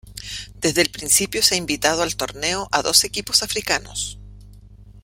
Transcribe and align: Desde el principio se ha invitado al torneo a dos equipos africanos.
Desde 0.55 0.81
el 0.81 0.89
principio 0.89 1.43
se 1.43 1.53
ha 1.53 1.57
invitado 1.59 2.01
al 2.01 2.15
torneo 2.15 2.67
a 2.71 2.81
dos 2.81 3.03
equipos 3.03 3.43
africanos. 3.43 4.17